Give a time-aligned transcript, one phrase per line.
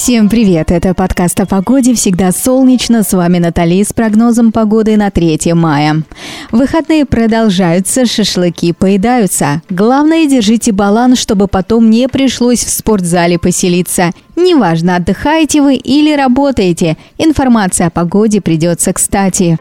[0.00, 0.70] Всем привет!
[0.70, 3.02] Это подкаст о погоде «Всегда солнечно».
[3.02, 6.04] С вами Натали с прогнозом погоды на 3 мая.
[6.52, 9.60] Выходные продолжаются, шашлыки поедаются.
[9.68, 14.12] Главное, держите баланс, чтобы потом не пришлось в спортзале поселиться.
[14.36, 16.96] Неважно, отдыхаете вы или работаете.
[17.18, 19.58] Информация о погоде придется кстати.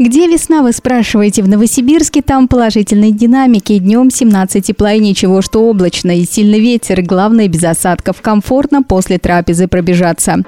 [0.00, 1.42] Где весна, вы спрашиваете?
[1.42, 3.76] В Новосибирске там положительной динамики.
[3.76, 6.18] Днем 17 тепла и ничего, что облачно.
[6.18, 7.02] И сильный ветер.
[7.02, 8.22] Главное, без осадков.
[8.22, 10.38] Комфортно после трапезы пробежаться.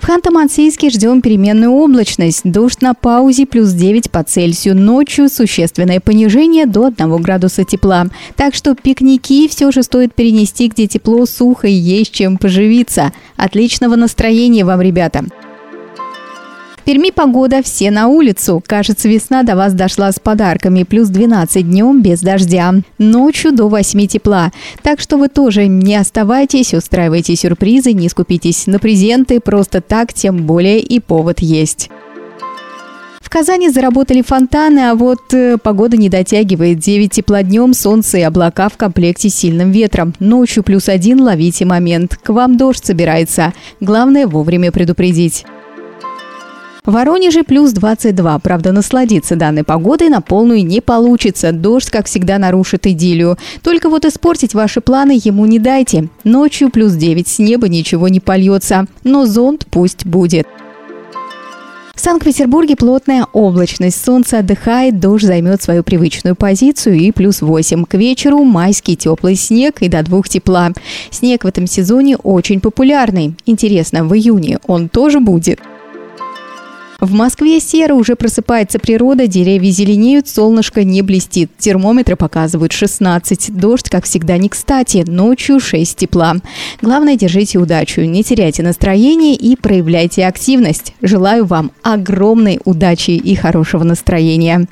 [0.00, 2.40] В Ханты-Мансийске ждем переменную облачность.
[2.44, 4.74] Дождь на паузе плюс 9 по Цельсию.
[4.74, 8.06] Ночью существенное понижение до 1 градуса тепла.
[8.36, 13.12] Так что пикники все же стоит перенести, где тепло, сухо и есть чем поживиться.
[13.36, 15.24] Отличного настроения вам, ребята!
[16.84, 18.62] Перми погода, все на улицу.
[18.66, 20.82] Кажется, весна до вас дошла с подарками.
[20.82, 22.74] Плюс 12 днем без дождя.
[22.98, 24.52] Ночью до 8 тепла.
[24.82, 29.40] Так что вы тоже не оставайтесь, устраивайте сюрпризы, не скупитесь на презенты.
[29.40, 31.88] Просто так, тем более и повод есть.
[33.22, 36.78] В Казани заработали фонтаны, а вот э, погода не дотягивает.
[36.80, 40.12] 9 тепла днем, солнце и облака в комплекте с сильным ветром.
[40.20, 42.18] Ночью плюс один ловите момент.
[42.22, 43.54] К вам дождь собирается.
[43.80, 45.46] Главное вовремя предупредить.
[46.84, 48.40] В Воронеже плюс 22.
[48.40, 51.50] Правда, насладиться данной погодой на полную не получится.
[51.50, 53.38] Дождь, как всегда, нарушит идиллию.
[53.62, 56.08] Только вот испортить ваши планы ему не дайте.
[56.24, 57.26] Ночью плюс 9.
[57.26, 58.86] С неба ничего не польется.
[59.02, 60.46] Но зонт пусть будет.
[61.94, 64.04] В Санкт-Петербурге плотная облачность.
[64.04, 67.86] Солнце отдыхает, дождь займет свою привычную позицию и плюс 8.
[67.86, 70.72] К вечеру майский теплый снег и до двух тепла.
[71.10, 73.36] Снег в этом сезоне очень популярный.
[73.46, 75.60] Интересно, в июне он тоже будет?
[77.00, 81.50] В Москве серо уже просыпается природа, деревья зеленеют, солнышко не блестит.
[81.58, 83.56] Термометры показывают 16.
[83.56, 85.04] Дождь, как всегда, не кстати.
[85.06, 86.36] Ночью 6 тепла.
[86.80, 90.94] Главное, держите удачу, не теряйте настроение и проявляйте активность.
[91.02, 94.66] Желаю вам огромной удачи и хорошего настроения.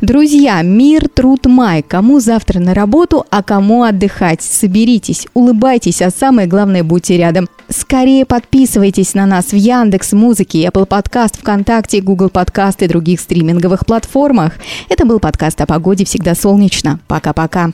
[0.00, 1.82] Друзья, мир, труд, май.
[1.82, 4.42] Кому завтра на работу, а кому отдыхать.
[4.42, 7.48] Соберитесь, улыбайтесь, а самое главное, будьте рядом.
[7.68, 13.84] Скорее подписывайтесь на нас в Яндекс Музыке, Apple Podcast, ВКонтакте, Google Podcast и других стриминговых
[13.86, 14.54] платформах.
[14.88, 17.00] Это был подкаст о погоде «Всегда солнечно».
[17.06, 17.70] Пока-пока.